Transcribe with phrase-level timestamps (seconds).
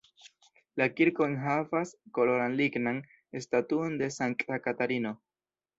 [0.81, 3.05] La kirko enhavas koloran lignan
[3.47, 5.19] statuon de sankta Katarino.